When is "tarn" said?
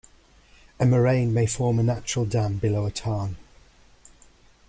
2.91-3.37